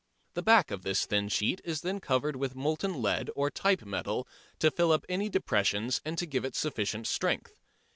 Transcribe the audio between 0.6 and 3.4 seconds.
of this thin sheet is then covered with molten lead